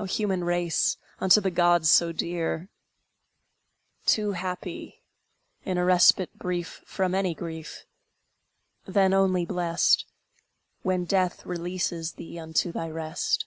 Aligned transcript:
O 0.00 0.04
human 0.04 0.42
race, 0.42 0.96
unto 1.20 1.40
the 1.40 1.48
gods 1.52 1.88
so 1.88 2.10
dear! 2.10 2.68
Too 4.04 4.32
happy, 4.32 5.04
in 5.64 5.78
a 5.78 5.84
respite 5.84 6.36
brief 6.36 6.82
From 6.84 7.14
any 7.14 7.34
grief! 7.36 7.84
Then 8.86 9.14
only 9.14 9.46
blessed, 9.46 10.06
When 10.82 11.04
Death 11.04 11.46
releases 11.46 12.14
thee 12.14 12.36
unto 12.36 12.72
thy 12.72 12.90
rest! 12.90 13.46